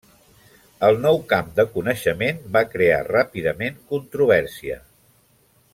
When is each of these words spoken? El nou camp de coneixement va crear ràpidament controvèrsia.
El 0.87 0.95
nou 1.03 1.19
camp 1.33 1.51
de 1.59 1.65
coneixement 1.75 2.41
va 2.57 2.65
crear 2.73 2.99
ràpidament 3.11 3.79
controvèrsia. 3.93 4.81